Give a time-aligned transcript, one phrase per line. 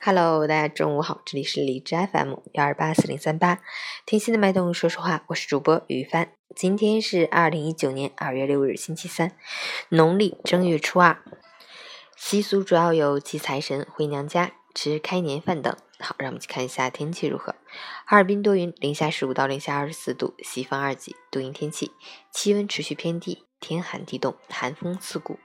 [0.00, 3.60] Hello，大家中午好，这里是荔枝 FM 幺二八四零三八，
[4.06, 6.32] 听心的脉动，说实话，我是主播于帆。
[6.54, 9.32] 今天是二零一九年二月六日，星期三，
[9.88, 11.22] 农历正月初二。
[12.16, 15.76] 习俗主要有祭财神、回娘家、吃开年饭等。
[15.98, 17.54] 好，让我们去看一下天气如何。
[18.04, 21.92] 哈尔滨多云，零下十五到零下二十四度，西风二级，多云天气，
[22.32, 25.38] 气温持续偏低，天寒地冻，寒风刺骨，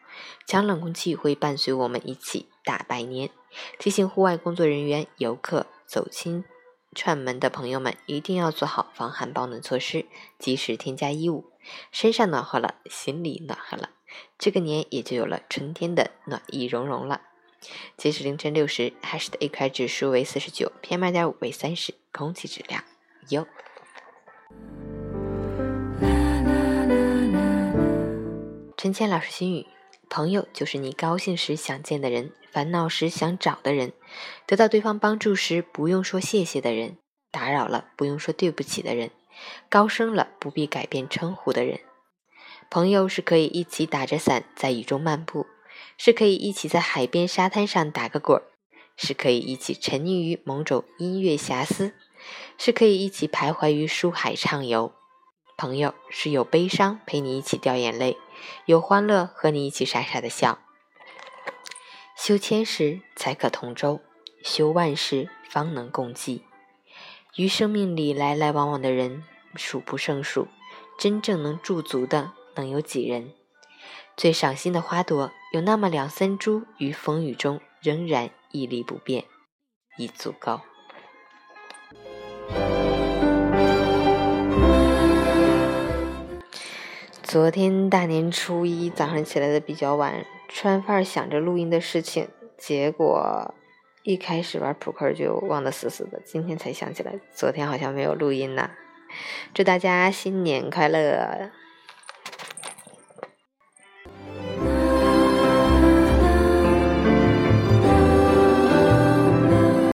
[0.46, 3.30] 强冷空气会伴随我们一起大拜年。
[3.78, 6.46] 提醒户外工作人员、游客、走亲
[6.96, 10.06] 串门的朋友们，一定要做好防寒保暖措施，
[10.38, 11.46] 及时添加衣物。
[11.92, 13.90] 身上暖和了，心里暖和了，
[14.38, 17.22] 这个年也就有了春天的暖意融融了。
[17.98, 22.84] 截止凌晨六时，海市的 AQI 指数为四十九，PM 二点五为三十，空气质量
[23.30, 23.46] 优。
[28.78, 29.68] 陈谦老师心语：
[30.10, 33.94] 朋友就是你高兴时想见的人，烦恼时想找的人，
[34.48, 36.98] 得到对方帮助时不用说谢谢的人，
[37.32, 39.12] 打扰了不用说对不起的人，
[39.70, 41.80] 高升了不必改变称呼的人。
[42.70, 45.46] 朋友是可以一起打着伞在雨中漫步。
[45.98, 48.44] 是可以一起在海边沙滩上打个滚儿，
[48.96, 51.94] 是可以一起沉溺于某种音乐遐思，
[52.58, 54.94] 是可以一起徘徊于书海畅游。
[55.60, 58.16] 朋友是有悲伤陪你一起掉眼泪，
[58.64, 60.58] 有欢乐和你一起傻傻的笑。
[62.16, 64.00] 修千时才可同舟，
[64.42, 66.46] 修万事方能共济。
[67.36, 70.48] 于生命里来来往往的人数不胜数，
[70.98, 73.34] 真正能驻足的能有几人？
[74.16, 79.26] 最赏心的花朵，有那么两三株，于风雨中仍然屹立不变，
[79.98, 80.62] 已足够。
[87.30, 92.28] 昨天大年初一早上起来的比较晚，吃完饭想着录音的事情，
[92.58, 93.54] 结果
[94.02, 98.72] 一开始玩扑克就忘得死死的，今天才想起来，昨天好像没有录音呢。
[99.54, 101.52] 祝大家新年快乐！